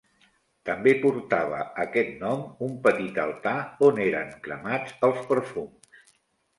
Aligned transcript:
També 0.69 0.93
portava 1.03 1.59
aquest 1.83 2.17
nom 2.23 2.43
un 2.69 2.75
petit 2.89 3.23
altar 3.27 3.55
on 3.91 4.05
eren 4.09 4.35
cremats 4.49 5.01
els 5.11 5.25
perfums. 5.33 6.07